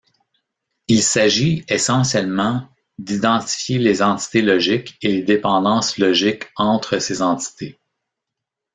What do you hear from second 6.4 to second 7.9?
entre ces entités.